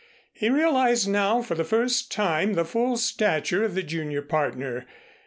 He 0.33 0.49
realized 0.49 1.07
now 1.07 1.43
for 1.43 1.53
the 1.53 1.63
first 1.63 2.11
time 2.11 2.53
the 2.53 2.65
full 2.65 2.97
stature 2.97 3.63
of 3.63 3.75
the 3.75 3.83
junior 3.83 4.23
partner. 4.23 4.87